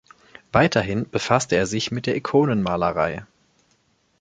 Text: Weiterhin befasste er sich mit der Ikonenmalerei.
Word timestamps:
Weiterhin 0.51 1.07
befasste 1.07 1.55
er 1.57 1.67
sich 1.67 1.91
mit 1.91 2.07
der 2.07 2.15
Ikonenmalerei. 2.15 3.27